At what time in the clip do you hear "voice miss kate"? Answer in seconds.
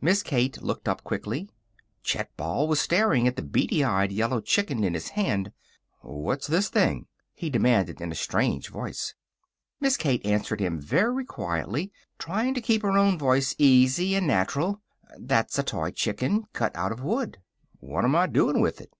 8.68-10.24